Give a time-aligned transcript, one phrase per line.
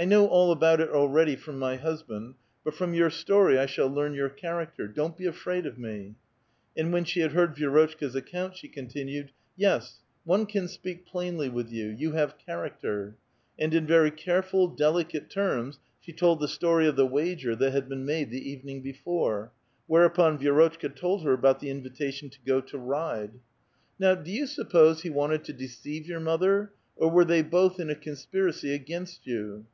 [0.00, 3.88] I know all about it already from my husband, but from your story I shall
[3.88, 4.86] learn your character.
[4.86, 6.14] Don't be afraid of me."
[6.76, 9.32] And when she had heard Vi^rotchka's account, she continued:—''
[9.66, 13.14] Yes, one can speak plainly with you; you have char acter."
[13.58, 17.88] And in verv careful, delicate terms she told the story of the wager that had
[17.88, 19.50] been made the evening before;
[19.88, 23.30] whereupon V'i^rotchka told her about the invitation to go to ride.
[23.30, 24.16] A VITAL QUESTION.
[24.16, 27.42] 33 *' Now do .you suppose he wanted to deceive .your mother, or were they
[27.42, 29.66] both iu a conspiracy against you